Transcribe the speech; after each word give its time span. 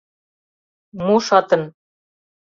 —Мо 1.05 1.15
шатын? 1.27 1.63